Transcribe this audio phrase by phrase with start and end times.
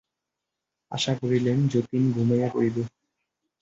[0.91, 2.83] আশা করিলেন, যতীন ঘুমাইয়া পড়িবে।